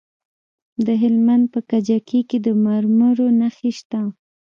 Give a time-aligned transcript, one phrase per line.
[0.85, 4.01] د هلمند په کجکي کې د مرمرو نښې شته.